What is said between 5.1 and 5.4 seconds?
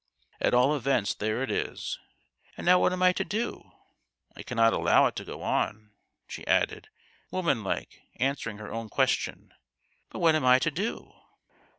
to